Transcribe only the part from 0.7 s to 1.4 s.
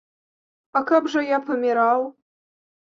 А каб жа